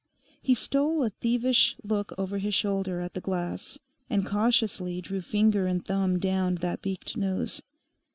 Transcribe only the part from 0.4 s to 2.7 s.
He stole a thievish look over his